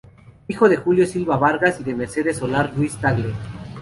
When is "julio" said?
0.77-1.05